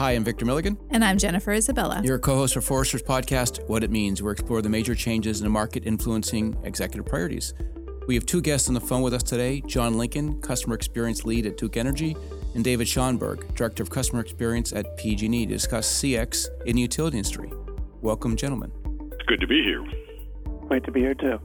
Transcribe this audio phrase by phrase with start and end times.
[0.00, 0.78] Hi, I'm Victor Milligan.
[0.88, 2.00] And I'm Jennifer Isabella.
[2.02, 4.94] You're a co host for Forrester's podcast, What It Means, where we explore the major
[4.94, 7.52] changes in the market influencing executive priorities.
[8.06, 11.44] We have two guests on the phone with us today John Lincoln, Customer Experience Lead
[11.44, 12.16] at Duke Energy,
[12.54, 17.18] and David Schoenberg, Director of Customer Experience at PG&E, to discuss CX in the utility
[17.18, 17.52] industry.
[18.00, 18.72] Welcome, gentlemen.
[19.12, 19.84] It's good to be here.
[20.66, 21.38] Great to be here, too.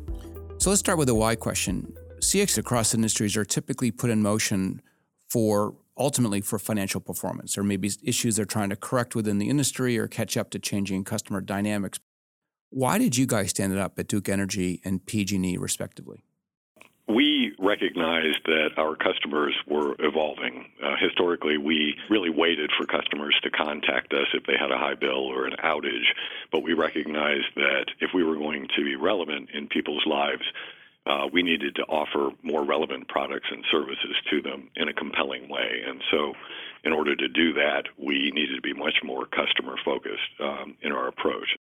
[0.59, 1.93] So let's start with the why question.
[2.19, 4.81] CX across industries are typically put in motion
[5.27, 9.97] for ultimately for financial performance or maybe issues they're trying to correct within the industry
[9.97, 11.99] or catch up to changing customer dynamics.
[12.69, 16.23] Why did you guys stand it up at Duke Energy and PG&E respectively?
[17.07, 20.65] We recognized that our customers were evolving.
[20.83, 24.95] Uh, historically, we really waited for customers to contact us if they had a high
[24.95, 26.07] bill or an outage,
[26.51, 30.41] but we recognized that if we were going to be relevant in people's lives,
[31.05, 35.47] uh, we needed to offer more relevant products and services to them in a compelling
[35.49, 35.83] way.
[35.87, 36.33] And so,
[36.83, 40.91] in order to do that, we needed to be much more customer focused um, in
[40.91, 41.55] our approach.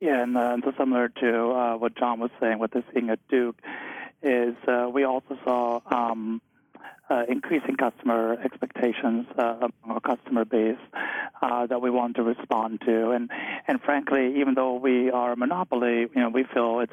[0.00, 3.20] Yeah, and uh, so similar to uh, what John was saying with this seeing at
[3.28, 3.56] Duke,
[4.22, 5.80] is uh, we also saw.
[5.86, 6.40] Um,
[7.10, 10.78] uh, increasing customer expectations uh, among our customer base
[11.42, 13.10] uh, that we want to respond to.
[13.10, 13.30] And
[13.68, 16.92] and frankly, even though we are a monopoly, you know, we feel it's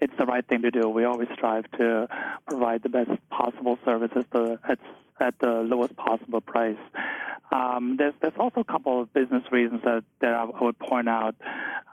[0.00, 0.88] it's the right thing to do.
[0.88, 2.08] We always strive to
[2.46, 4.78] provide the best possible services to, at
[5.20, 6.76] at the lowest possible price.
[7.50, 11.34] Um, there's there's also a couple of business reasons that, that I would point out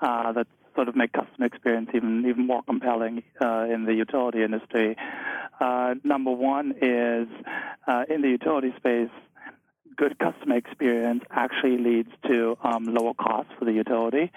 [0.01, 4.43] uh, that sort of make customer experience even even more compelling uh, in the utility
[4.43, 4.95] industry.
[5.59, 7.27] Uh, number one is
[7.87, 9.09] uh, in the utility space,
[9.95, 14.31] good customer experience actually leads to um, lower costs for the utility.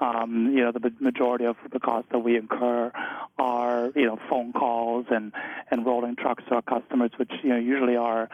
[0.00, 2.92] Um, you know, the majority of the costs that we incur
[3.38, 5.32] are, you know, phone calls and,
[5.70, 8.28] and rolling trucks to our customers, which, you know, usually are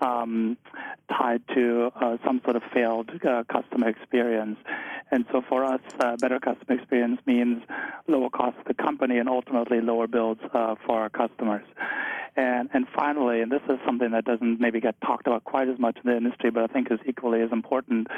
[0.00, 0.56] um,
[1.08, 4.58] tied to uh, some sort of failed uh, customer experience.
[5.10, 7.62] And so for us, uh, better customer experience means
[8.08, 11.64] lower costs for the company and ultimately lower bills uh, for our customers.
[12.36, 15.78] And and finally, and this is something that doesn't maybe get talked about quite as
[15.78, 18.08] much in the industry, but I think is equally as important,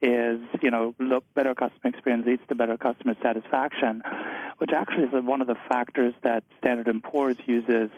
[0.00, 4.02] is you know look, better customer experience leads to better customer satisfaction,
[4.58, 7.90] which actually is one of the factors that Standard & Poor's uses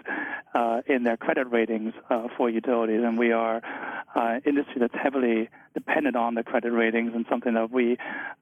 [0.54, 3.62] uh, in their credit ratings uh, for utilities, and we are
[4.14, 7.96] uh, industry that's heavily dependent on the credit ratings and something that we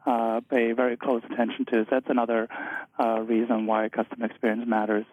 [0.06, 1.84] uh, pay very close attention to.
[1.84, 2.48] So that's another
[2.98, 5.06] uh, reason why customer experience matters.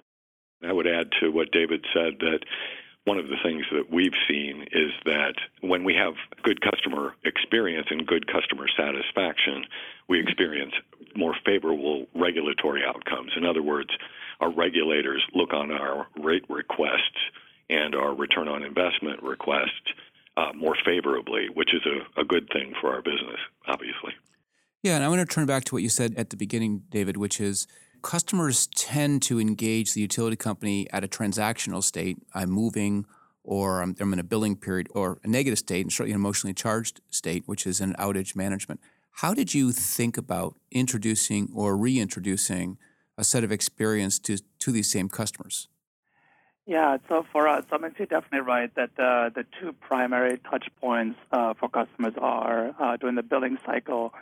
[0.63, 2.39] I would add to what David said that
[3.05, 7.87] one of the things that we've seen is that when we have good customer experience
[7.89, 9.65] and good customer satisfaction,
[10.07, 10.73] we experience
[11.15, 13.31] more favorable regulatory outcomes.
[13.35, 13.89] In other words,
[14.41, 17.17] our regulators look on our rate requests
[17.69, 19.93] and our return on investment requests
[20.37, 24.13] uh, more favorably, which is a, a good thing for our business, obviously.
[24.83, 27.17] Yeah, and I want to turn back to what you said at the beginning, David,
[27.17, 27.67] which is
[28.01, 32.17] customers tend to engage the utility company at a transactional state.
[32.33, 33.05] I'm moving,
[33.43, 36.53] or I'm, I'm in a billing period, or a negative state, and certainly an emotionally
[36.53, 38.79] charged state, which is an outage management.
[39.11, 42.77] How did you think about introducing or reintroducing
[43.17, 45.67] a set of experience to, to these same customers?
[46.65, 50.67] Yeah, so for us, I mean, you're definitely right that uh, the two primary touch
[50.79, 54.13] points uh, for customers are uh, during the billing cycle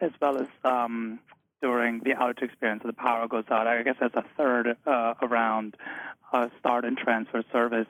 [0.00, 1.20] as well as um,
[1.64, 3.66] during the outage experience, the power goes out.
[3.66, 5.78] I guess that's a third uh, around
[6.30, 7.86] uh, start and transfer service.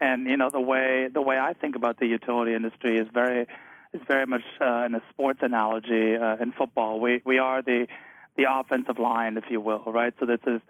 [0.00, 3.48] And you know the way the way I think about the utility industry is very
[3.92, 7.00] is very much uh, in a sports analogy uh, in football.
[7.00, 7.88] We we are the
[8.36, 10.14] the offensive line, if you will, right?
[10.20, 10.60] So this is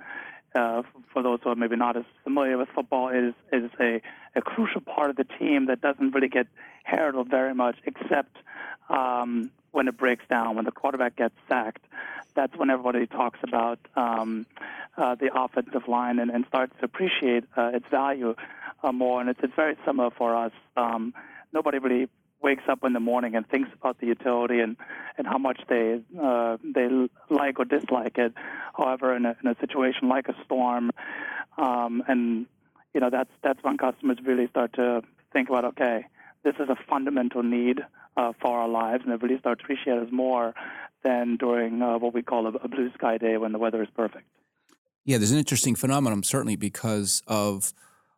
[0.55, 0.83] uh,
[1.13, 4.01] for those who are maybe not as familiar with football, is is a,
[4.35, 6.47] a crucial part of the team that doesn't really get
[6.85, 8.37] heralded very much, except
[8.89, 11.85] um, when it breaks down, when the quarterback gets sacked
[12.39, 14.47] that's when everybody talks about um,
[14.97, 18.37] uh, the offensive line and, and starts to appreciate uh, its value
[18.85, 19.21] uh, more.
[19.21, 20.53] And it's, it's very similar for us.
[20.77, 21.15] Um,
[21.53, 22.09] nobody really
[22.43, 24.77] wakes up in the morning and thinks about the utility and,
[25.17, 26.89] and how much they uh, they
[27.31, 28.33] like or dislike it.
[28.77, 30.91] However, in a, in a situation like a storm,
[31.57, 32.47] um, and
[32.95, 35.03] you know that's that's when customers really start to
[35.33, 36.07] think about okay,
[36.45, 37.81] this is a fundamental need
[38.17, 40.55] uh, for our lives, and they really start to appreciate us more
[41.05, 43.89] than during uh, what we call a, a blue sky day when the weather is
[43.95, 44.25] perfect.
[45.05, 47.73] Yeah, there's an interesting phenomenon, certainly because of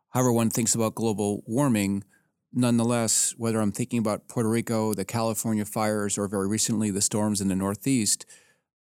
[0.09, 2.03] however one thinks about global warming.
[2.53, 7.39] Nonetheless, whether I'm thinking about Puerto Rico, the California fires, or very recently the storms
[7.39, 8.25] in the Northeast,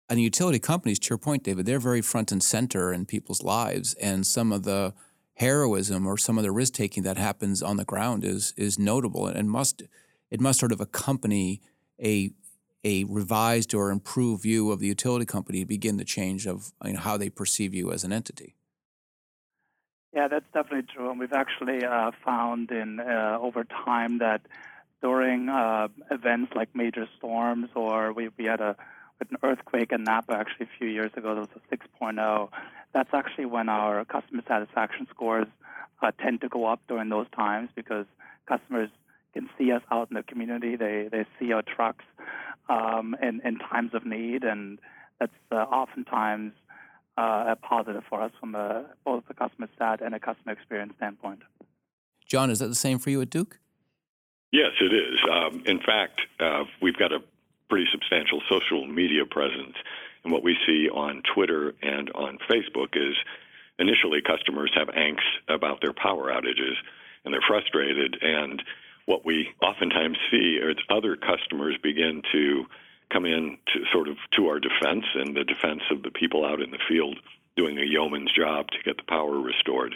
[0.09, 3.95] and utility companies, to your point, David, they're very front and center in people's lives.
[3.95, 4.95] And some of the
[5.35, 9.27] heroism or some of the risk taking that happens on the ground is is notable
[9.27, 9.83] and must
[10.31, 11.63] it must sort of accompany
[12.03, 12.31] a
[12.85, 16.95] a revised or improved view of the utility company to begin the change of you
[16.95, 18.55] know, how they perceive you as an entity.
[20.13, 21.11] Yeah, that's definitely true.
[21.11, 24.43] And we've actually uh, found in uh, over time that
[25.03, 28.77] during uh, events like major storms, or we, we had a
[29.21, 32.49] an earthquake in Napa actually a few years ago, there was a 6.0.
[32.95, 35.47] That's actually when our customer satisfaction scores
[36.01, 38.07] uh, tend to go up during those times because
[38.47, 38.89] customers
[39.35, 40.75] can see us out in the community.
[40.77, 42.05] They they see our trucks
[42.69, 44.79] um, in in times of need, and
[45.19, 46.53] that's uh, oftentimes
[47.21, 51.41] a positive for us from a, both the customer stat and a customer experience standpoint.
[52.27, 53.59] John, is that the same for you at Duke?
[54.53, 55.19] Yes, it is.
[55.31, 57.21] Um, in fact, uh, we've got a
[57.69, 59.77] pretty substantial social media presence.
[60.25, 63.15] And what we see on Twitter and on Facebook is
[63.79, 66.75] initially customers have angst about their power outages
[67.25, 68.17] and they're frustrated.
[68.21, 68.63] And
[69.07, 72.65] what we oftentimes see is other customers begin to
[73.13, 76.61] come in to sort of to our defense and the defense of the people out
[76.61, 77.19] in the field
[77.57, 79.95] doing a yeoman's job to get the power restored.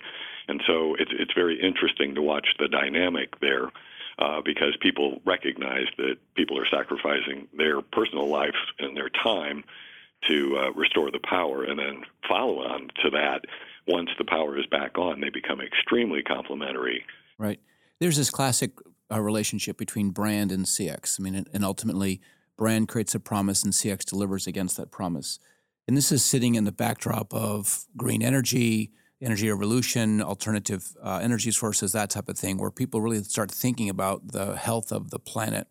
[0.49, 3.70] And so it's it's very interesting to watch the dynamic there.
[4.16, 9.64] Uh, because people recognize that people are sacrificing their personal life and their time
[10.28, 13.40] to uh, restore the power, and then follow on to that.
[13.88, 17.05] Once the power is back on, they become extremely complimentary.
[17.38, 17.58] Right.
[17.99, 18.70] There's this classic
[19.12, 21.19] uh, relationship between brand and CX.
[21.19, 22.20] I mean, and ultimately,
[22.56, 25.39] brand creates a promise and CX delivers against that promise.
[25.87, 31.51] And this is sitting in the backdrop of green energy, energy revolution, alternative uh, energy
[31.51, 35.19] sources, that type of thing, where people really start thinking about the health of the
[35.19, 35.67] planet.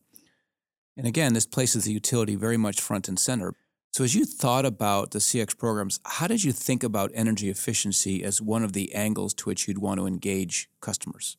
[0.96, 3.56] And again, this places the utility very much front and center.
[3.92, 8.24] So, as you thought about the CX programs, how did you think about energy efficiency
[8.24, 11.38] as one of the angles to which you'd want to engage customers?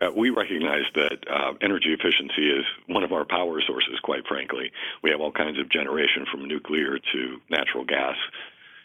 [0.00, 4.70] Uh, we recognize that uh, energy efficiency is one of our power sources, quite frankly.
[5.02, 8.16] We have all kinds of generation from nuclear to natural gas,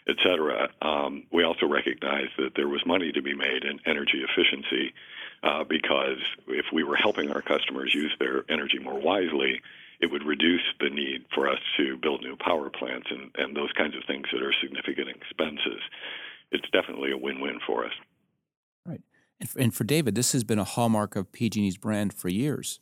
[0.08, 0.70] et cetera.
[0.80, 4.94] Um, we also recognize that there was money to be made in energy efficiency
[5.42, 6.18] uh, because
[6.48, 9.60] if we were helping our customers use their energy more wisely,
[10.00, 13.70] it would reduce the need for us to build new power plants and, and those
[13.72, 15.80] kinds of things that are significant expenses.
[16.50, 17.92] It's definitely a win win for us.
[19.42, 22.78] And for, and for David, this has been a hallmark of PG&E's brand for years.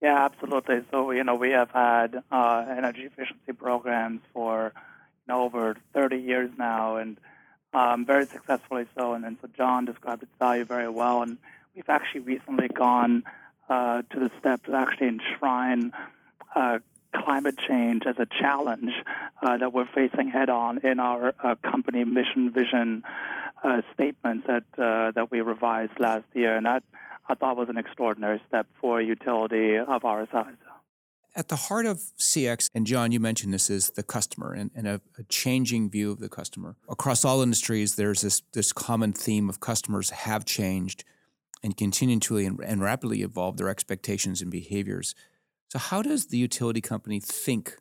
[0.00, 0.80] Yeah, absolutely.
[0.90, 6.16] So you know we have had uh, energy efficiency programs for you know, over 30
[6.16, 7.18] years now, and
[7.74, 9.12] um, very successfully so.
[9.12, 11.36] And, and so John described its value very well, and
[11.76, 13.24] we've actually recently gone
[13.68, 15.92] uh, to the step to actually enshrine
[16.56, 16.78] uh,
[17.14, 18.92] climate change as a challenge
[19.42, 23.02] uh, that we're facing head on in our uh, company mission, vision,
[23.62, 26.82] uh, statements that uh, that we revised last year, and that
[27.28, 30.54] I thought was an extraordinary step for a utility of our size.
[31.36, 34.88] At the heart of CX, and John, you mentioned this is the customer and, and
[34.88, 36.74] a, a, changing view of the customer.
[36.88, 41.04] Across all industries, there's this, this common theme of customers have changed
[41.62, 45.14] and continue to and, and rapidly evolve their expectations and behaviors.
[45.68, 47.76] So, how does the utility company think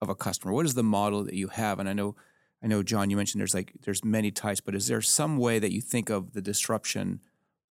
[0.00, 0.52] of a customer?
[0.52, 1.80] What is the model that you have?
[1.80, 2.14] And I know
[2.62, 5.58] I know, John, you mentioned there's like there's many types, but is there some way
[5.58, 7.20] that you think of the disruption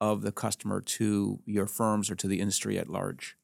[0.02, 3.38] of the customer to your firms or to the industry at large?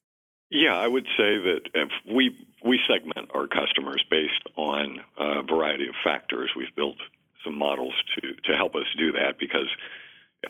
[0.50, 5.88] Yeah, I would say that if we we segment our customers based on a variety
[5.88, 6.50] of factors.
[6.56, 6.98] We've built
[7.44, 9.68] some models to to help us do that because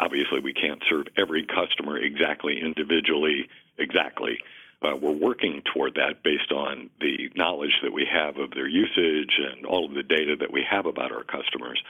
[0.00, 4.38] obviously we can't serve every customer exactly individually exactly.
[4.82, 9.38] Uh, we're working toward that based on the knowledge that we have of their usage
[9.38, 11.82] and all of the data that we have about our customers,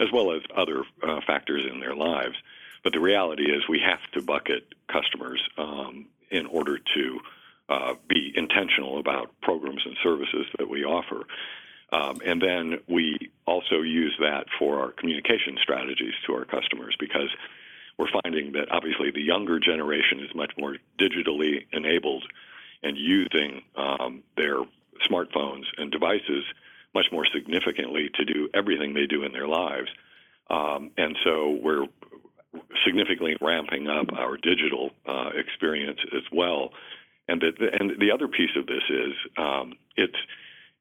[0.00, 2.34] as well as other uh, factors in their lives.
[2.82, 7.20] But the reality is, we have to bucket customers um, in order to
[7.68, 11.24] uh, be intentional about programs and services that we offer.
[11.92, 17.28] Um, and then we also use that for our communication strategies to our customers because
[17.98, 22.24] we're finding that obviously the younger generation is much more digitally enabled
[22.82, 24.56] and using um, their
[25.08, 26.44] smartphones and devices
[26.94, 29.88] much more significantly to do everything they do in their lives.
[30.50, 31.86] Um, and so we're
[32.84, 36.72] significantly ramping up our digital uh, experience as well.
[37.28, 40.16] And the, and the other piece of this is um, it's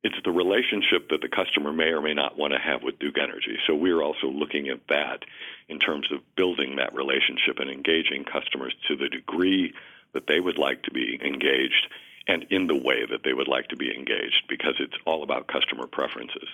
[0.04, 3.18] it's the relationship that the customer may or may not want to have with Duke
[3.22, 3.58] Energy.
[3.68, 5.24] So we're also looking at that
[5.70, 9.74] in terms of building that relationship and engaging customers to the degree
[10.14, 11.88] that they would like to be engaged
[12.28, 15.48] and in the way that they would like to be engaged because it's all about
[15.48, 16.48] customer preferences.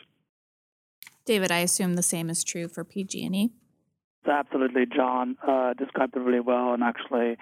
[1.25, 3.51] David, I assume the same is true for PG&E.
[4.25, 7.37] Absolutely, John uh, described it really well, and actually,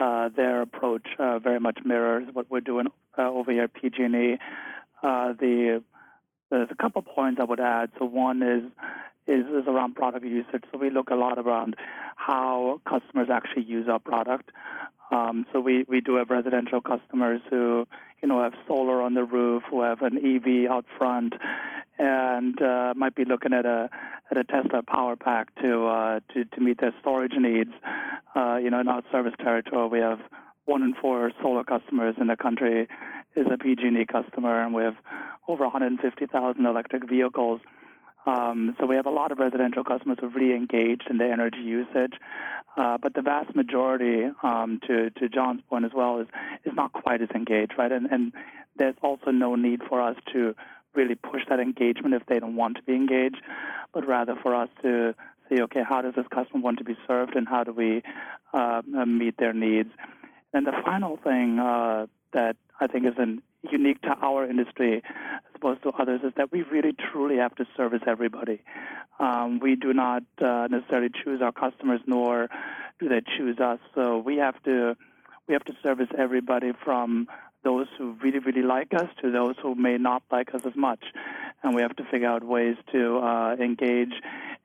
[0.00, 2.86] uh, their approach uh, very much mirrors what we're doing
[3.18, 4.38] uh, over here at PG&E.
[5.02, 5.82] Uh, the
[6.50, 7.90] there's a couple points I would add.
[7.98, 8.62] So one is,
[9.26, 10.64] is is around product usage.
[10.72, 11.76] So we look a lot around
[12.16, 14.50] how customers actually use our product.
[15.10, 17.86] Um, so we, we do have residential customers who
[18.22, 21.34] you know have solar on the roof, who have an EV out front,
[21.98, 23.90] and uh, might be looking at a
[24.30, 27.72] at a Tesla power pack to uh, to to meet their storage needs.
[28.34, 30.20] Uh, you know, in our service territory, we have
[30.64, 32.86] one in four solar customers in the country
[33.38, 34.96] is a PG&E customer, and we have
[35.46, 37.60] over 150,000 electric vehicles.
[38.26, 41.32] Um, so we have a lot of residential customers who are really engaged in their
[41.32, 42.14] energy usage.
[42.76, 46.26] Uh, but the vast majority, um, to, to John's point as well, is,
[46.64, 47.90] is not quite as engaged, right?
[47.90, 48.32] And, and
[48.76, 50.54] there's also no need for us to
[50.94, 53.42] really push that engagement if they don't want to be engaged,
[53.92, 55.14] but rather for us to
[55.48, 58.02] say, okay, how does this customer want to be served and how do we
[58.52, 59.90] uh, meet their needs?
[60.52, 65.54] And the final thing uh, that I think is an unique to our industry as
[65.54, 68.62] opposed to others is that we really truly have to service everybody.
[69.18, 72.48] Um, we do not uh, necessarily choose our customers, nor
[73.00, 73.80] do they choose us.
[73.94, 74.96] So we have to
[75.48, 77.26] we have to service everybody from
[77.64, 81.04] those who really really like us to those who may not like us as much,
[81.62, 84.12] and we have to figure out ways to uh, engage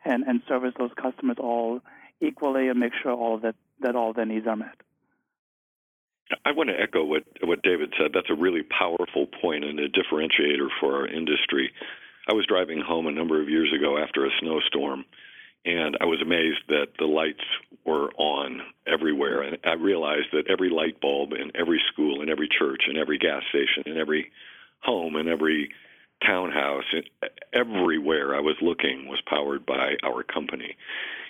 [0.06, 1.82] and, and service those customers all
[2.22, 4.76] equally and make sure all that that all their needs are met.
[6.46, 8.12] I want to echo what what David said.
[8.14, 11.72] That's a really powerful point and a differentiator for our industry.
[12.30, 15.06] I was driving home a number of years ago after a snowstorm,
[15.66, 17.44] and I was amazed that the lights
[17.86, 19.42] were on everywhere.
[19.42, 23.18] And I realized that every light bulb in every school, in every church, in every
[23.18, 24.32] gas station, in every
[24.80, 25.70] home, in every
[26.26, 26.86] townhouse,
[27.54, 30.76] everywhere I was looking was powered by our company.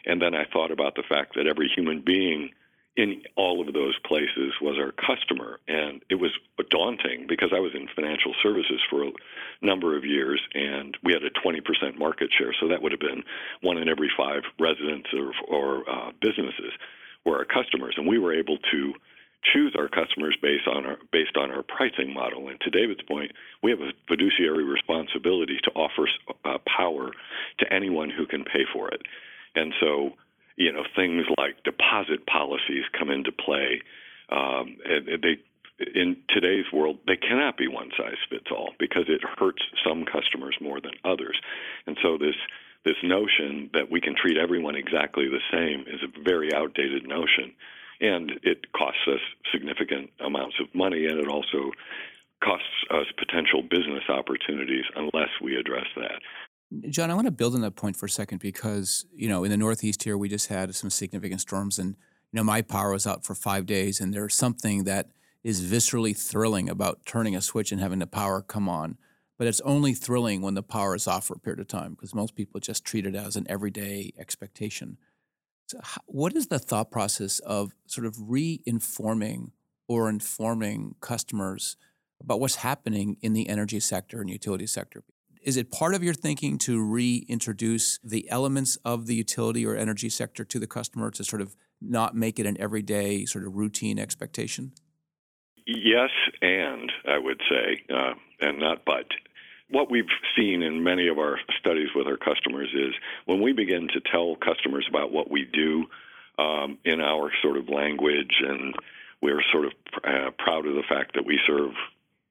[0.06, 2.52] And then I thought about the fact that every human being
[2.96, 5.60] in all of those places was our customer.
[5.68, 6.32] And it was
[6.70, 9.12] daunting because I was in financial services for a
[9.62, 12.54] number of years and we had a 20% market share.
[12.60, 13.24] So that would have been
[13.62, 16.72] one in every five residents or, or uh, businesses
[17.26, 17.96] were our customers.
[17.98, 18.94] And we were able to
[19.52, 22.48] choose our customers based on our based on our pricing model.
[22.48, 23.32] And to David's point,
[23.62, 26.08] we have a fiduciary responsibility to offer
[26.46, 27.12] uh, power
[27.60, 29.02] to anyone who can pay for it.
[29.56, 30.14] And so
[30.56, 33.82] you know things like deposit policies come into play.
[34.30, 35.38] Um, and they
[35.96, 40.56] in today's world they cannot be one size fits all because it hurts some customers
[40.62, 41.40] more than others,
[41.88, 42.36] and so this
[42.86, 47.54] this notion that we can treat everyone exactly the same is a very outdated notion,
[48.02, 51.72] and it costs us significant amounts of money, and it also
[52.44, 56.20] costs us potential business opportunities unless we address that.
[56.90, 59.52] John, I want to build on that point for a second because, you know, in
[59.52, 61.96] the Northeast here, we just had some significant storms and,
[62.32, 64.00] you know, my power was out for five days.
[64.00, 65.08] And there's something that
[65.44, 68.98] is viscerally thrilling about turning a switch and having the power come on.
[69.38, 72.14] But it's only thrilling when the power is off for a period of time because
[72.14, 74.98] most people just treat it as an everyday expectation.
[75.68, 79.52] So, what is the thought process of sort of re-informing
[79.88, 81.78] or informing customers
[82.22, 85.04] about what's happening in the energy sector and utility sector?
[85.44, 90.10] Is it part of your thinking to reintroduce the elements of the utility or energy
[90.10, 94.00] sector to the customer to sort of not make it an everyday sort of routine
[94.00, 94.72] expectation?
[95.68, 99.06] Yes, and I would say, uh, and not but.
[99.70, 100.06] What we've
[100.38, 102.94] seen in many of our studies with our customers is
[103.26, 105.86] when we begin to tell customers about what we do
[106.42, 108.76] um, in our sort of language, and
[109.22, 109.72] we're sort of
[110.06, 111.72] uh, proud of the fact that we serve,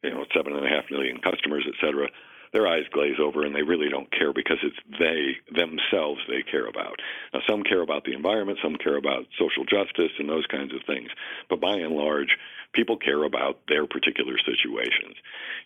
[0.02, 2.08] you know, seven and a half million customers, et cetera
[2.52, 6.66] their eyes glaze over and they really don't care because it's they themselves they care
[6.66, 7.00] about.
[7.32, 10.80] Now, some care about the environment, some care about social justice and those kinds of
[10.86, 11.08] things,
[11.48, 12.36] but by and large,
[12.72, 15.16] people care about their particular situations.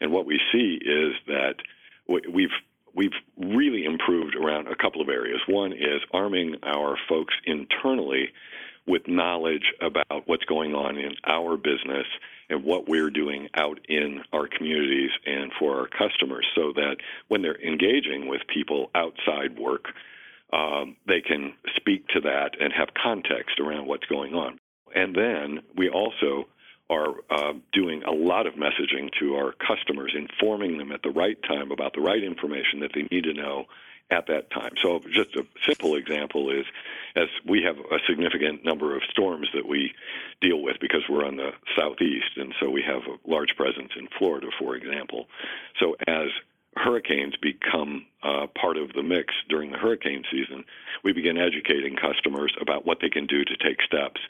[0.00, 1.57] And what we see is that
[2.09, 2.55] we've
[2.95, 5.40] we've really improved around a couple of areas.
[5.47, 8.31] One is arming our folks internally
[8.87, 12.07] with knowledge about what's going on in our business
[12.49, 16.97] and what we're doing out in our communities and for our customers so that
[17.28, 19.87] when they're engaging with people outside work,
[20.52, 24.59] um, they can speak to that and have context around what's going on.
[24.95, 26.47] And then we also
[26.88, 31.37] are uh, doing a lot of messaging to our customers, informing them at the right
[31.43, 33.64] time about the right information that they need to know
[34.10, 34.72] at that time.
[34.82, 36.64] So, just a simple example is
[37.16, 39.92] as we have a significant number of storms that we
[40.40, 44.08] deal with because we're on the southeast, and so we have a large presence in
[44.18, 45.26] Florida, for example.
[45.80, 46.28] So, as
[46.76, 50.64] hurricanes become uh, part of the mix during the hurricane season,
[51.02, 54.20] we begin educating customers about what they can do to take steps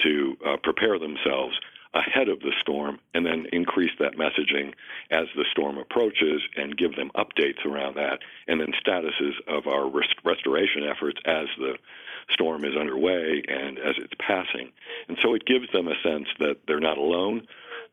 [0.00, 1.54] to uh, prepare themselves
[1.94, 4.72] ahead of the storm and then increase that messaging
[5.10, 9.88] as the storm approaches and give them updates around that and then statuses of our
[9.88, 11.76] rest- restoration efforts as the
[12.30, 14.70] storm is underway and as it's passing.
[15.08, 17.46] And so it gives them a sense that they're not alone,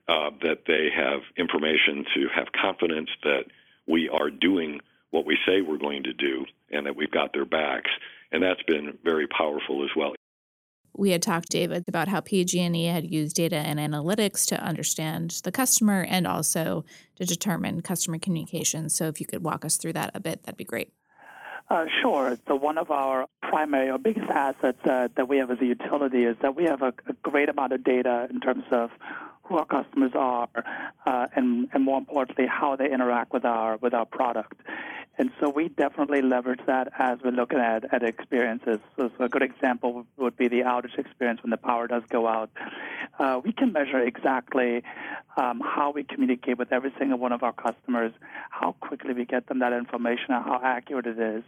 [0.08, 3.46] uh, that they have information to have confidence that
[3.86, 4.80] we are doing
[5.12, 7.92] what we say we're going to do and that we've got their backs.
[8.32, 10.14] And that's been very powerful as well
[10.96, 15.52] we had talked, David, about how PG&E had used data and analytics to understand the
[15.52, 18.96] customer and also to determine customer communications.
[18.96, 20.92] So if you could walk us through that a bit, that'd be great.
[21.70, 22.38] Uh, sure.
[22.48, 26.24] So one of our primary or biggest assets uh, that we have as a utility
[26.24, 28.90] is that we have a, a, great amount of data in terms of
[29.44, 30.50] who our customers are,
[31.06, 34.62] uh, and, and more importantly, how they interact with our with our product.
[35.20, 38.80] And so we definitely leverage that as we're looking at, at experiences.
[38.96, 42.26] So, so a good example would be the outage experience when the power does go
[42.26, 42.50] out.
[43.20, 44.82] Uh, we can measure exactly
[45.36, 48.14] um, how we communicate with every single one of our customers,
[48.50, 51.44] how quickly we get them that information, and how accurate it is.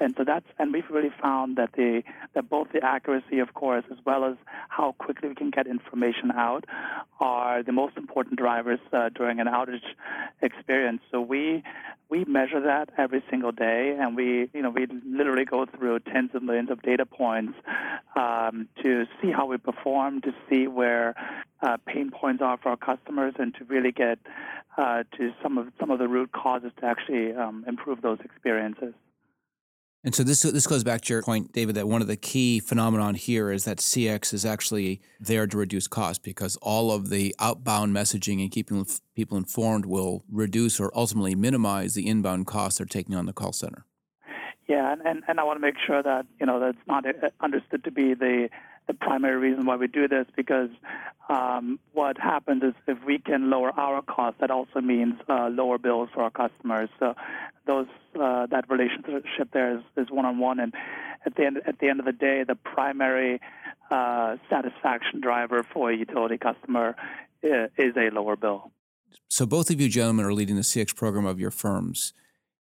[0.00, 3.84] And so that's and we've really found that the that both the accuracy, of course,
[3.90, 4.36] as well as
[4.70, 6.64] how quickly we can get information out,
[7.20, 9.84] are the most important drivers uh, during an outage
[10.40, 11.02] experience.
[11.10, 11.62] So we
[12.10, 16.30] we measure that every single day, and we, you know, we literally go through tens
[16.34, 17.54] of millions of data points
[18.16, 21.14] um, to see how we perform, to see where
[21.62, 24.18] uh, pain points are for our customers, and to really get
[24.76, 28.92] uh, to some of some of the root causes to actually um, improve those experiences.
[30.02, 32.58] And so this this goes back to your point, David, that one of the key
[32.58, 37.34] phenomenon here is that CX is actually there to reduce cost because all of the
[37.38, 42.86] outbound messaging and keeping people informed will reduce or ultimately minimize the inbound costs they're
[42.86, 43.84] taking on the call center.
[44.66, 47.28] Yeah, and, and, and I want to make sure that you know that's not uh,
[47.40, 48.48] understood to be the
[48.86, 50.70] the primary reason why we do this because
[51.28, 55.78] um, what happens is if we can lower our costs, that also means uh, lower
[55.78, 56.88] bills for our customers.
[56.98, 57.14] So
[57.66, 57.86] those
[58.20, 60.74] uh, that relationship there is, is one-on-one, and
[61.24, 63.40] at the end at the end of the day, the primary
[63.90, 66.96] uh, satisfaction driver for a utility customer
[67.44, 68.72] uh, is a lower bill.
[69.28, 72.12] So both of you gentlemen are leading the CX program of your firms,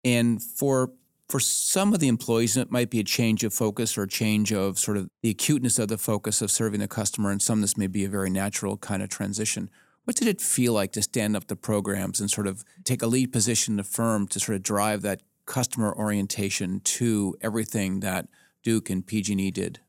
[0.05, 0.93] and for
[1.29, 4.53] for some of the employees, it might be a change of focus or a change
[4.53, 7.31] of sort of the acuteness of the focus of serving the customer.
[7.31, 9.71] And some, this may be a very natural kind of transition.
[10.05, 13.07] What did it feel like to stand up the programs and sort of take a
[13.07, 18.29] lead position in the firm to sort of drive that customer orientation to everything that
[18.63, 19.81] Duke and PG&E did?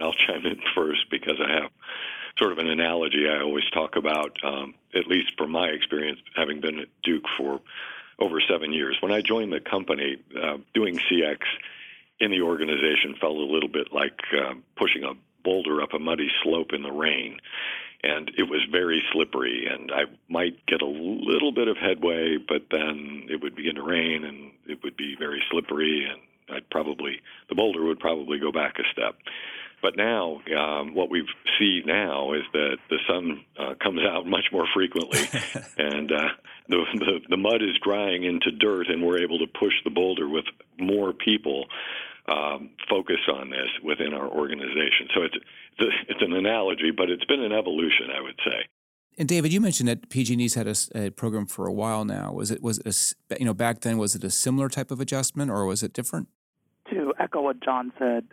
[0.00, 1.70] I'll chime in first because I have
[2.38, 6.60] sort of an analogy I always talk about, um, at least from my experience, having
[6.60, 7.60] been at Duke for
[8.18, 8.96] over seven years.
[9.00, 11.38] When I joined the company, uh, doing CX
[12.20, 15.12] in the organization felt a little bit like uh, pushing a
[15.44, 17.38] boulder up a muddy slope in the rain.
[18.02, 22.66] And it was very slippery, and I might get a little bit of headway, but
[22.70, 26.20] then it would begin to rain, and it would be very slippery, and
[26.54, 29.16] I'd probably the boulder would probably go back a step.
[29.86, 31.24] But now, um, what we
[31.60, 35.20] see now is that the sun uh, comes out much more frequently,
[35.78, 36.28] and uh,
[36.68, 40.28] the, the the mud is drying into dirt, and we're able to push the boulder
[40.28, 40.44] with
[40.76, 41.66] more people
[42.26, 45.06] um, focus on this within our organization.
[45.14, 45.36] So it's
[46.08, 48.66] it's an analogy, but it's been an evolution, I would say.
[49.18, 52.32] And David, you mentioned that PG&E's had a, a, program for a while now.
[52.32, 54.98] Was it was it a, you know back then was it a similar type of
[54.98, 56.26] adjustment or was it different?
[56.90, 58.26] To echo what John said,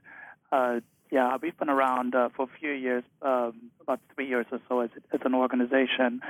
[0.51, 0.79] uh,
[1.13, 4.79] yeah, we've been around uh, for a few years, um, about three years or so
[4.79, 6.21] as, as an organization,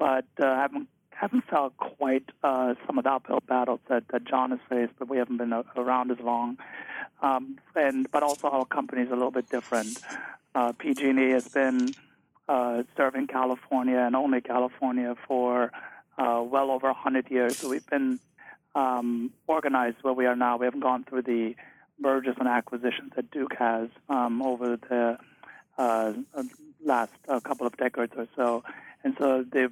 [0.00, 4.50] but uh, haven't haven't felt quite uh, some of the uphill battles that, that John
[4.50, 6.58] has faced, but we haven't been around as long.
[7.22, 9.96] Um, and but also our company is a little bit different.
[10.56, 11.94] Uh, PG&E has been
[12.48, 15.70] uh, serving California and only California for
[16.18, 17.56] uh, well over 100 years.
[17.58, 18.18] So we've been
[18.74, 20.56] um, organized where we are now.
[20.58, 21.54] We haven't gone through the
[21.98, 25.18] mergers and acquisitions that Duke has um, over the
[25.78, 26.12] uh,
[26.84, 28.64] last uh, couple of decades or so.
[29.04, 29.70] And so the,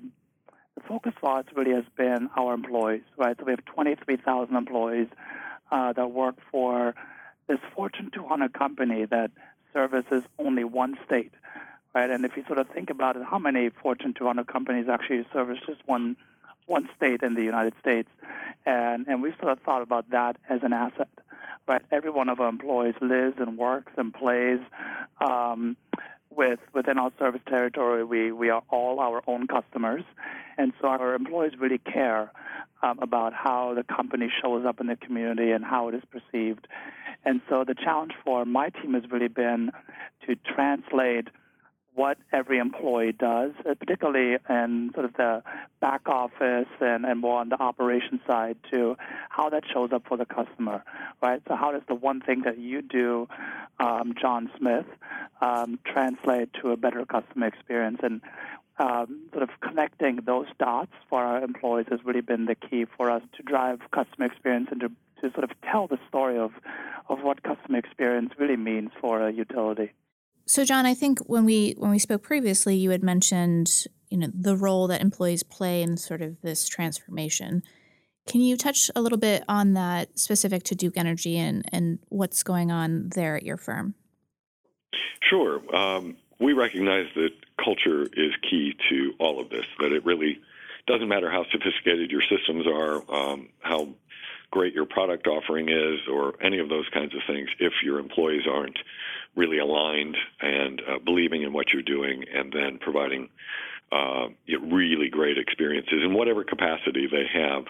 [0.88, 3.36] focus for us really has been our employees, right?
[3.38, 5.08] So we have 23,000 employees
[5.70, 6.94] uh, that work for
[7.46, 9.30] this Fortune 200 company that
[9.72, 11.32] services only one state,
[11.94, 12.10] right?
[12.10, 15.58] And if you sort of think about it, how many Fortune 200 companies actually service
[15.66, 16.16] just one
[16.66, 18.08] one state in the United States?
[18.64, 21.08] And and we've sort of thought about that as an asset
[21.66, 24.60] but every one of our employees lives and works and plays
[25.20, 25.76] um,
[26.30, 28.04] with within our service territory.
[28.04, 30.04] We we are all our own customers,
[30.58, 32.30] and so our employees really care
[32.82, 36.66] um, about how the company shows up in the community and how it is perceived.
[37.24, 39.70] And so the challenge for my team has really been
[40.26, 41.28] to translate
[41.94, 45.42] what every employee does, uh, particularly in sort of the
[45.80, 48.96] back office and, and more on the operation side to
[49.28, 50.82] how that shows up for the customer,
[51.22, 51.40] right?
[51.46, 53.28] So how does the one thing that you do,
[53.78, 54.86] um, John Smith,
[55.40, 58.00] um, translate to a better customer experience?
[58.02, 58.20] And
[58.78, 63.10] um, sort of connecting those dots for our employees has really been the key for
[63.10, 64.88] us to drive customer experience and to,
[65.20, 66.52] to sort of tell the story of,
[67.08, 69.92] of what customer experience really means for a utility.
[70.46, 74.28] So, John, I think when we when we spoke previously, you had mentioned you know
[74.32, 77.62] the role that employees play in sort of this transformation.
[78.26, 82.42] Can you touch a little bit on that specific to Duke Energy and and what's
[82.42, 83.94] going on there at your firm?
[85.28, 85.60] Sure.
[85.74, 87.30] Um, we recognize that
[87.62, 89.64] culture is key to all of this.
[89.80, 90.40] That it really
[90.86, 93.88] doesn't matter how sophisticated your systems are, um, how
[94.50, 97.48] great your product offering is, or any of those kinds of things.
[97.58, 98.78] If your employees aren't
[99.36, 103.28] really aligned and uh, believing in what you're doing, and then providing
[103.92, 104.28] uh,
[104.60, 107.64] really great experiences in whatever capacity they have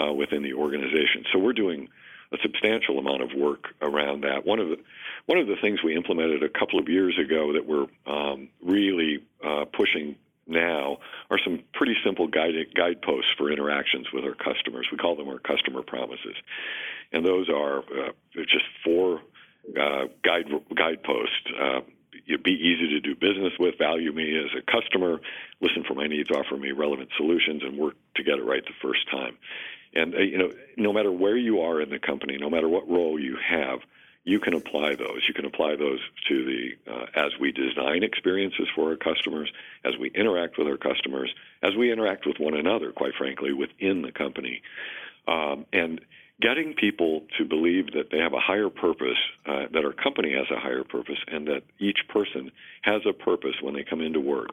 [0.00, 1.24] uh, within the organization.
[1.32, 1.88] So we're doing
[2.32, 4.44] a substantial amount of work around that.
[4.44, 4.78] One of the
[5.26, 9.24] one of the things we implemented a couple of years ago that we're um, really
[9.44, 10.16] uh, pushing
[10.46, 10.98] now
[11.30, 14.88] are some pretty simple guide, guideposts for interactions with our customers.
[14.90, 16.36] We call them our customer promises,
[17.12, 19.20] and those are uh, just four
[19.80, 21.50] uh, guide guidepost.
[21.60, 21.80] Uh,
[22.44, 25.20] be easy to do business with, value me as a customer,
[25.60, 28.74] listen for my needs, offer me relevant solutions, and work to get it right the
[28.82, 29.36] first time.
[29.94, 32.88] And uh, you know, no matter where you are in the company, no matter what
[32.88, 33.80] role you have,
[34.24, 35.22] you can apply those.
[35.26, 39.50] You can apply those to the uh, as we design experiences for our customers,
[39.84, 42.92] as we interact with our customers, as we interact with one another.
[42.92, 44.60] Quite frankly, within the company,
[45.26, 46.00] um, and
[46.40, 50.46] getting people to believe that they have a higher purpose, uh, that our company has
[50.50, 52.50] a higher purpose, and that each person
[52.82, 54.50] has a purpose when they come into work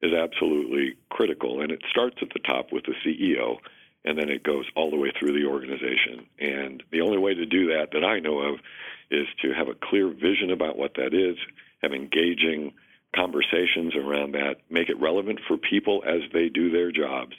[0.00, 1.60] is absolutely critical.
[1.60, 3.56] And it starts at the top with the CEO,
[4.04, 6.26] and then it goes all the way through the organization.
[6.38, 8.60] And the only way to do that that I know of
[9.10, 11.36] is to have a clear vision about what that is,
[11.82, 12.72] have engaging
[13.14, 17.34] conversations around that, make it relevant for people as they do their jobs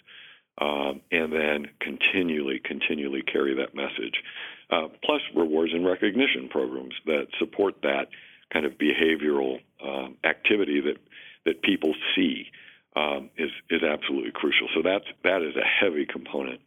[0.60, 4.24] um, and then continually, continually carry that message.
[4.70, 8.10] Uh, plus, rewards and recognition programs that support that
[8.54, 10.98] kind of behavioral um, activity that
[11.46, 12.48] that people see
[12.96, 14.68] um, is is absolutely crucial.
[14.76, 16.62] So that's that is a heavy component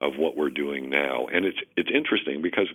[0.00, 2.68] of what we're doing now, and it's it's interesting because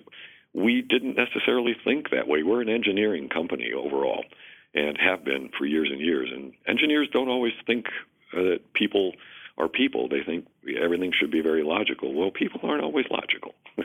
[0.54, 2.44] we didn't necessarily think that way.
[2.44, 4.26] We're an engineering company overall,
[4.74, 6.30] and have been for years and years.
[6.34, 7.86] And engineers don't always think
[8.34, 9.14] uh, that people
[9.58, 10.10] are people.
[10.10, 10.48] They think
[10.82, 12.14] everything should be very logical.
[12.14, 13.54] Well, people aren't always logical.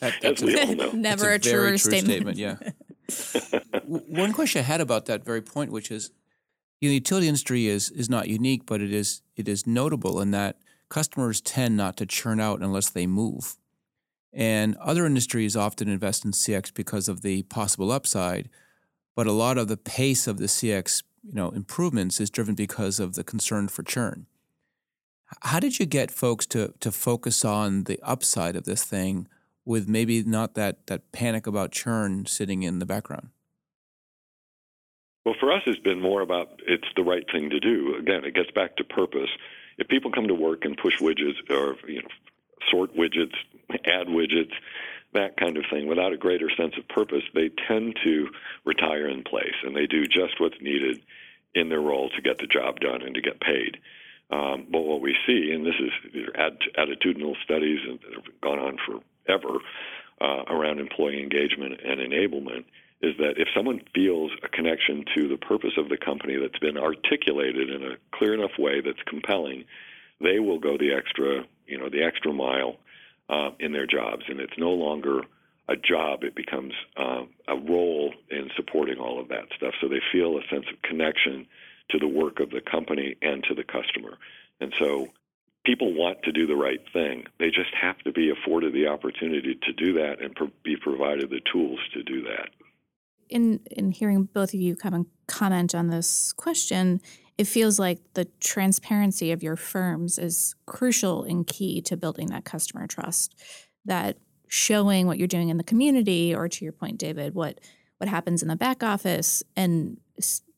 [0.00, 0.90] That, that's As we all know.
[0.90, 2.36] Never a, a true statement.
[2.36, 2.36] statement.
[2.36, 3.60] Yeah.
[3.86, 6.10] One question I had about that very point, which is,
[6.80, 10.20] you know, the utility industry is is not unique, but it is it is notable
[10.20, 13.56] in that customers tend not to churn out unless they move.
[14.32, 18.48] And other industries often invest in CX because of the possible upside,
[19.14, 22.98] but a lot of the pace of the CX, you know, improvements is driven because
[22.98, 24.26] of the concern for churn.
[25.42, 29.28] How did you get folks to to focus on the upside of this thing
[29.64, 33.30] with maybe not that that panic about churn sitting in the background?
[35.24, 37.96] Well, for us, it's been more about it's the right thing to do.
[37.98, 39.30] Again, it gets back to purpose.
[39.78, 42.08] If people come to work and push widgets or you know
[42.70, 43.34] sort widgets,
[43.86, 44.52] add widgets,
[45.14, 48.28] that kind of thing, without a greater sense of purpose, they tend to
[48.64, 51.00] retire in place and they do just what's needed
[51.54, 53.78] in their role to get the job done and to get paid.
[54.30, 56.26] Um, but what we see, and this is
[56.78, 59.58] attitudinal studies that have gone on forever
[60.20, 62.64] uh, around employee engagement and enablement,
[63.02, 66.78] is that if someone feels a connection to the purpose of the company that's been
[66.78, 69.64] articulated in a clear enough way that's compelling,
[70.20, 72.76] they will go the extra, you know, the extra mile
[73.28, 75.20] uh, in their jobs, and it's no longer
[75.68, 79.74] a job; it becomes uh, a role in supporting all of that stuff.
[79.80, 81.46] So they feel a sense of connection
[81.90, 84.16] to the work of the company and to the customer.
[84.60, 85.08] And so
[85.64, 87.24] people want to do the right thing.
[87.38, 91.30] They just have to be afforded the opportunity to do that and pro- be provided
[91.30, 92.50] the tools to do that.
[93.28, 97.00] In in hearing both of you kind of comment on this question,
[97.38, 102.44] it feels like the transparency of your firms is crucial and key to building that
[102.44, 103.34] customer trust.
[103.86, 107.60] That showing what you're doing in the community, or to your point, David, what
[107.98, 109.98] what happens in the back office, and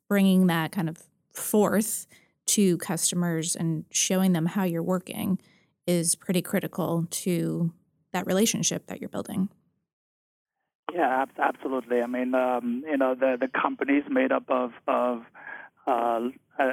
[0.09, 1.03] bringing that kind of
[1.37, 2.07] forth
[2.47, 5.39] to customers and showing them how you're working
[5.87, 7.73] is pretty critical to
[8.13, 9.49] that relationship that you're building.
[10.93, 12.01] Yeah, absolutely.
[12.01, 15.23] I mean, um, you know, the the company's made up of of
[15.87, 16.73] uh, uh,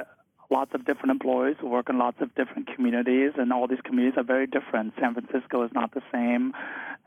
[0.50, 4.16] lots of different employees who work in lots of different communities, and all these communities
[4.16, 4.94] are very different.
[5.00, 6.52] San Francisco is not the same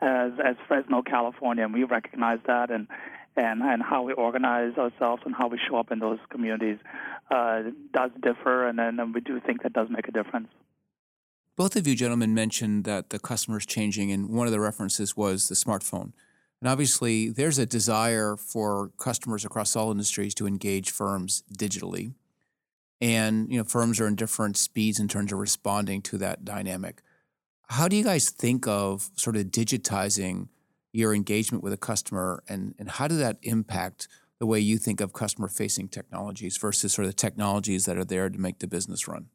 [0.01, 2.87] as as Fresno, California, and we recognize that, and
[3.37, 6.77] and and how we organize ourselves and how we show up in those communities
[7.31, 7.61] uh,
[7.93, 10.47] does differ, and and we do think that does make a difference.
[11.55, 15.15] Both of you gentlemen mentioned that the customer is changing, and one of the references
[15.15, 16.13] was the smartphone.
[16.59, 22.13] And obviously, there's a desire for customers across all industries to engage firms digitally.
[22.99, 27.01] And you know, firms are in different speeds in terms of responding to that dynamic.
[27.69, 30.47] How do you guys think of sort of digitizing
[30.97, 34.07] your engagement with a customer, and, and how does that impact
[34.39, 38.03] the way you think of customer facing technologies versus sort of the technologies that are
[38.03, 39.27] there to make the business run?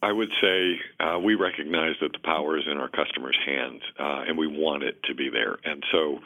[0.00, 4.26] I would say uh, we recognize that the power is in our customers' hands, uh,
[4.28, 5.56] and we want it to be there.
[5.64, 6.20] And so,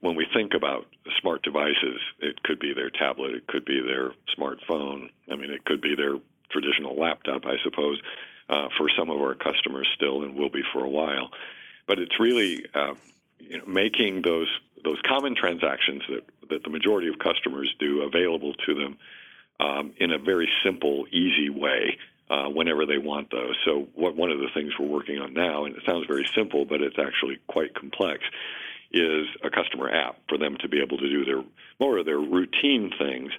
[0.00, 0.86] when we think about
[1.20, 5.08] smart devices, it could be their tablet, it could be their smartphone.
[5.32, 6.16] I mean, it could be their
[6.50, 8.00] traditional laptop, I suppose,
[8.50, 11.30] uh, for some of our customers still, and will be for a while.
[11.88, 12.94] But it's really uh,
[13.48, 14.48] you know, making those
[14.84, 18.98] those common transactions that that the majority of customers do available to them
[19.60, 21.98] um, in a very simple, easy way
[22.30, 23.56] uh, whenever they want those.
[23.64, 26.64] So what, one of the things we're working on now, and it sounds very simple,
[26.64, 28.22] but it's actually quite complex,
[28.92, 31.42] is a customer app for them to be able to do their
[31.80, 33.32] more of their routine things.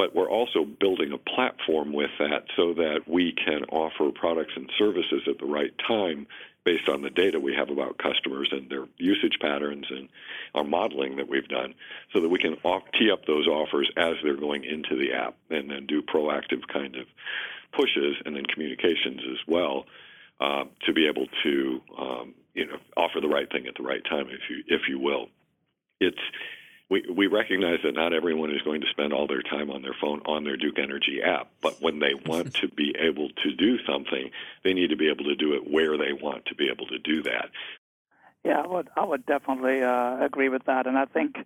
[0.00, 4.72] But we're also building a platform with that so that we can offer products and
[4.78, 6.26] services at the right time
[6.64, 10.08] based on the data we have about customers and their usage patterns and
[10.54, 11.74] our modeling that we've done
[12.14, 15.36] so that we can off- tee up those offers as they're going into the app
[15.50, 17.04] and then do proactive kind of
[17.72, 19.84] pushes and then communications as well
[20.40, 24.02] uh, to be able to um, you know offer the right thing at the right
[24.08, 25.28] time, if you if you will.
[26.00, 26.16] It's
[26.90, 29.94] we, we recognize that not everyone is going to spend all their time on their
[30.00, 33.78] phone on their Duke Energy app, but when they want to be able to do
[33.86, 34.30] something,
[34.64, 36.98] they need to be able to do it where they want to be able to
[36.98, 37.50] do that.
[38.44, 41.36] Yeah, I would I would definitely uh, agree with that, and I think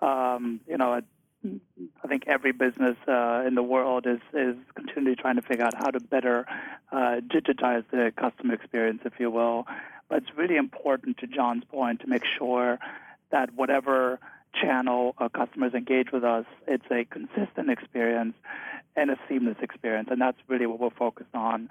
[0.00, 1.00] um, you know
[1.44, 5.74] I think every business uh, in the world is is continually trying to figure out
[5.74, 6.46] how to better
[6.90, 9.66] uh, digitize the customer experience, if you will.
[10.08, 12.78] But it's really important, to John's point, to make sure
[13.30, 14.18] that whatever
[14.54, 18.34] channel uh, customers engage with us, it's a consistent experience
[18.94, 21.68] and a seamless experience, and that's really what we're focused on.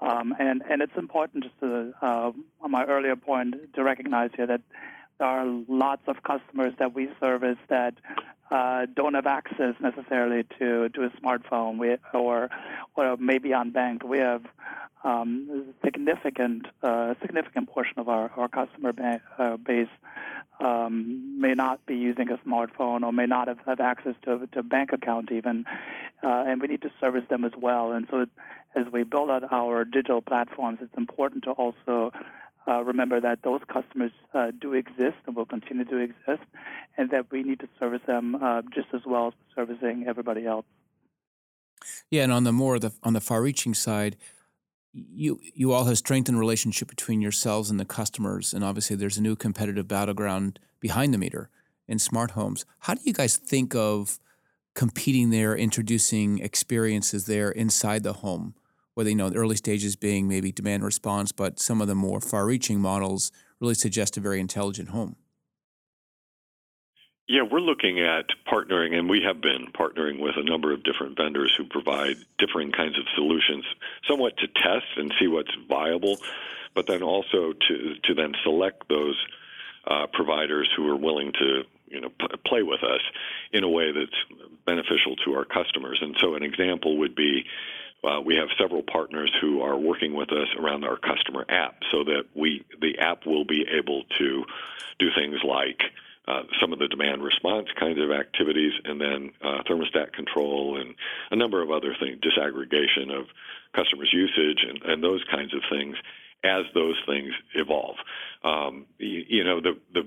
[0.00, 4.46] Um, and and it's important, just to uh, on my earlier point, to recognize here
[4.46, 4.60] that
[5.18, 7.94] there are lots of customers that we service that
[8.50, 12.50] uh, don't have access necessarily to, to a smartphone we, or
[12.96, 14.04] or maybe unbanked.
[14.04, 14.44] We have
[15.04, 19.88] um, significant uh, significant portion of our, our customer ba- uh, base
[20.60, 24.62] um, may not be using a smartphone or may not have, have access to, to
[24.62, 25.64] bank account even,
[26.22, 27.92] uh, and we need to service them as well.
[27.92, 28.26] And so,
[28.74, 32.12] as we build out our digital platforms, it's important to also
[32.66, 36.46] uh, remember that those customers uh, do exist and will continue to exist,
[36.96, 40.66] and that we need to service them uh, just as well as servicing everybody else.
[42.10, 44.16] Yeah, and on the more the on the far-reaching side,
[45.10, 49.22] you you all have strengthened relationship between yourselves and the customers, and obviously there's a
[49.22, 51.50] new competitive battleground behind the meter
[51.86, 52.64] in smart homes.
[52.80, 54.18] How do you guys think of
[54.74, 58.54] competing there, introducing experiences there inside the home?
[58.98, 62.20] whether you know the early stages being maybe demand response, but some of the more
[62.20, 63.30] far-reaching models
[63.60, 65.14] really suggest a very intelligent home.
[67.28, 71.18] Yeah, we're looking at partnering, and we have been partnering with a number of different
[71.18, 73.66] vendors who provide differing kinds of solutions,
[74.08, 76.16] somewhat to test and see what's viable,
[76.74, 79.22] but then also to to then select those
[79.86, 83.02] uh, providers who are willing to you know p- play with us
[83.52, 85.98] in a way that's beneficial to our customers.
[86.00, 87.44] And so, an example would be
[88.04, 92.04] uh, we have several partners who are working with us around our customer app so
[92.04, 94.46] that we the app will be able to
[94.98, 95.82] do things like
[96.28, 100.94] uh, some of the demand response kinds of activities, and then uh, thermostat control and
[101.30, 103.26] a number of other things, disaggregation of
[103.72, 105.96] customers' usage and, and those kinds of things
[106.44, 107.96] as those things evolve.
[108.44, 110.06] Um, you, you know, the, the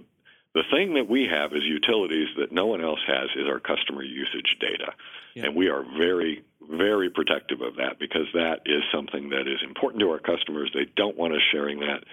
[0.54, 4.04] the thing that we have as utilities that no one else has is our customer
[4.04, 4.92] usage data.
[5.34, 5.46] Yeah.
[5.46, 10.02] And we are very, very protective of that because that is something that is important
[10.02, 10.70] to our customers.
[10.74, 12.04] They don't want us sharing that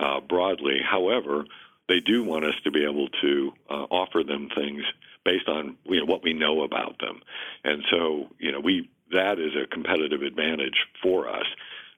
[0.00, 0.80] uh, broadly.
[0.84, 1.44] However,
[1.88, 4.82] they do want us to be able to uh, offer them things
[5.24, 7.20] based on you know, what we know about them.
[7.64, 11.46] And so, you know, we that is a competitive advantage for us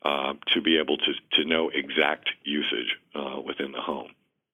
[0.02, 4.10] uh, to be able to, to know exact usage uh, within the home.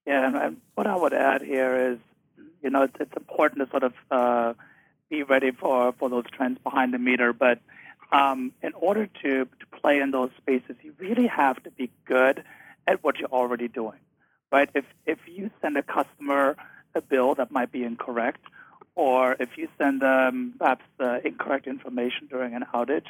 [0.07, 1.99] Yeah, and what I would add here is,
[2.63, 4.55] you know, it's, it's important to sort of uh,
[5.11, 7.33] be ready for, for those trends behind the meter.
[7.33, 7.59] But
[8.13, 12.45] um, in order to, to play in those spaces, you really have to be good
[12.87, 13.99] at what you're already doing,
[14.51, 14.69] right?
[14.75, 16.57] If, if you send a customer
[16.95, 18.41] a bill that might be incorrect,
[18.95, 23.07] or if you send them perhaps uh, incorrect information during an outage,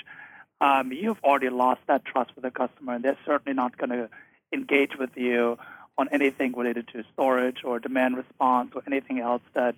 [0.61, 4.09] um, you've already lost that trust with the customer, and they're certainly not going to
[4.53, 5.59] engage with you
[5.99, 9.75] on anything related to storage or demand response or anything else that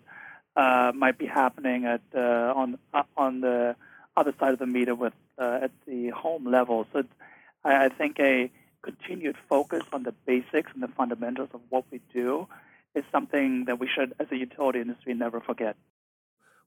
[0.56, 3.76] uh, might be happening at uh, on uh, on the
[4.16, 6.86] other side of the meter with uh, at the home level.
[6.92, 7.04] So
[7.64, 8.50] I, I think a
[8.86, 12.46] continued focus on the basics and the fundamentals of what we do
[12.94, 15.76] is something that we should, as a utility industry, never forget.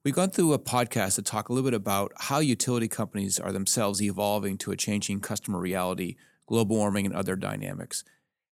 [0.03, 3.51] We've gone through a podcast to talk a little bit about how utility companies are
[3.51, 8.03] themselves evolving to a changing customer reality, global warming, and other dynamics.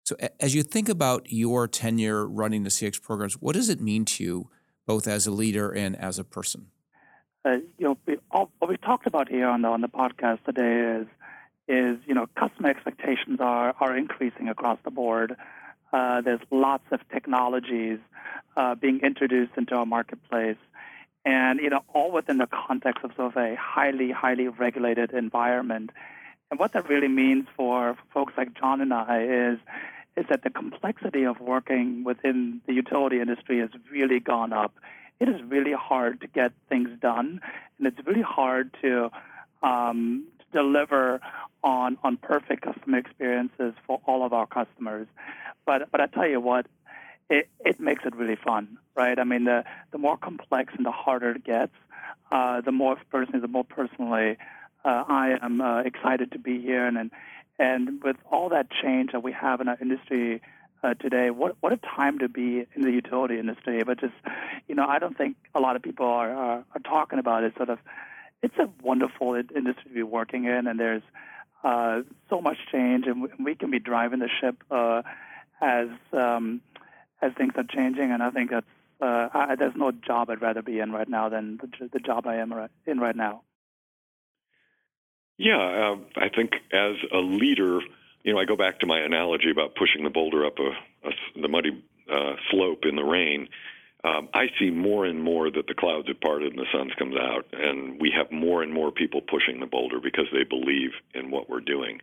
[0.03, 4.05] So, as you think about your tenure running the CX programs, what does it mean
[4.05, 4.49] to you,
[4.85, 6.67] both as a leader and as a person?
[7.43, 10.43] Uh, you know, we, all, what we talked about here on the on the podcast
[10.45, 11.07] today is
[11.67, 15.35] is you know customer expectations are are increasing across the board.
[15.91, 17.99] Uh, there's lots of technologies
[18.57, 20.57] uh, being introduced into our marketplace.
[21.23, 25.91] And you know all within the context of sort of a highly highly regulated environment.
[26.51, 29.57] And what that really means for folks like john and i is
[30.15, 34.73] is that the complexity of working within the utility industry has really gone up.
[35.19, 37.41] It is really hard to get things done.
[37.77, 39.11] And it's really hard to,
[39.61, 41.19] um, deliver
[41.63, 45.07] on on perfect customer experiences for all of our customers
[45.65, 46.65] but but i tell you what
[47.29, 49.17] it, it makes it really fun, right?
[49.17, 51.73] I mean, the, the more complex and the harder it gets,
[52.31, 54.37] uh, the more personally, the more personally
[54.83, 56.85] uh, I am uh, excited to be here.
[56.85, 57.11] And, and
[57.57, 60.41] and with all that change that we have in our industry
[60.83, 63.81] uh, today, what what a time to be in the utility industry.
[63.83, 64.13] But just
[64.67, 67.55] you know, I don't think a lot of people are are, are talking about it.
[67.55, 67.79] Sort of,
[68.41, 71.03] it's a wonderful industry to be working in, and there's
[71.63, 75.01] uh, so much change, and we, can be driving the ship uh,
[75.61, 76.61] as um,
[77.21, 78.65] as things are changing, and I think that's
[79.01, 82.27] uh, I, there's no job I'd rather be in right now than the, the job
[82.27, 82.53] I am
[82.85, 83.41] in right now.
[85.37, 87.79] Yeah, uh, I think as a leader,
[88.23, 91.41] you know, I go back to my analogy about pushing the boulder up a, a
[91.41, 93.49] the muddy uh, slope in the rain.
[94.05, 97.15] Um, I see more and more that the clouds have parted and the sun comes
[97.15, 101.31] out, and we have more and more people pushing the boulder because they believe in
[101.31, 102.01] what we're doing,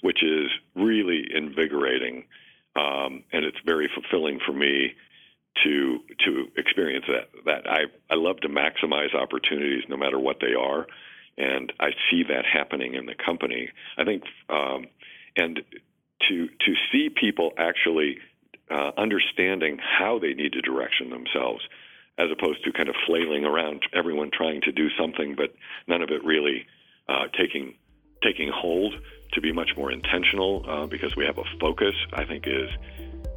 [0.00, 2.24] which is really invigorating
[2.76, 4.94] um, and it's very fulfilling for me
[5.64, 7.28] to to experience that.
[7.46, 10.86] That I I love to maximize opportunities no matter what they are,
[11.38, 13.70] and I see that happening in the company.
[13.96, 14.86] I think um,
[15.36, 15.62] and
[16.28, 18.18] to to see people actually
[18.70, 21.62] uh, understanding how they need to direction themselves,
[22.18, 25.54] as opposed to kind of flailing around, everyone trying to do something, but
[25.86, 26.66] none of it really
[27.08, 27.74] uh, taking
[28.22, 28.94] taking hold
[29.32, 32.70] to be much more intentional uh, because we have a focus, I think is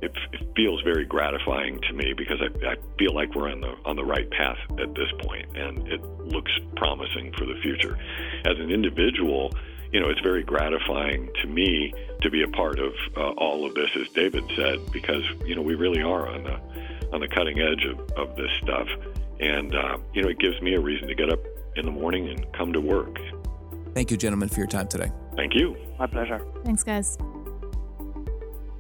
[0.02, 3.76] it, it feels very gratifying to me because I, I, feel like we're on the
[3.86, 7.98] on the right path at this point, and it looks promising for the future.
[8.46, 9.52] As an individual,
[9.92, 13.74] you know, it's very gratifying to me to be a part of uh, all of
[13.76, 16.60] this, as David said, because you know we really are on the
[17.14, 18.88] on the cutting edge of, of this stuff,
[19.40, 21.40] and uh, you know it gives me a reason to get up
[21.76, 23.18] in the morning and come to work.
[23.94, 25.12] Thank you, gentlemen, for your time today.
[25.36, 25.76] Thank you.
[25.98, 26.46] My pleasure.
[26.64, 27.18] Thanks, guys.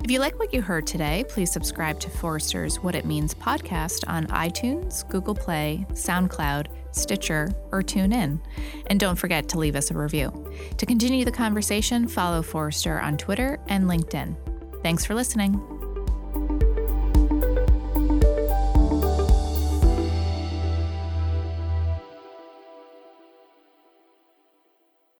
[0.03, 4.07] If you like what you heard today, please subscribe to Forrester's What It Means podcast
[4.07, 8.39] on iTunes, Google Play, SoundCloud, Stitcher, or TuneIn.
[8.87, 10.51] And don't forget to leave us a review.
[10.77, 14.35] To continue the conversation, follow Forrester on Twitter and LinkedIn.
[14.83, 15.59] Thanks for listening.